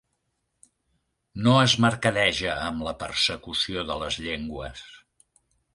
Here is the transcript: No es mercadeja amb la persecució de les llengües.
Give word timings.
No 1.47 1.53
es 1.65 1.75
mercadeja 1.87 2.57
amb 2.71 2.85
la 2.89 2.97
persecució 3.05 3.87
de 3.93 4.03
les 4.05 4.23
llengües. 4.27 4.87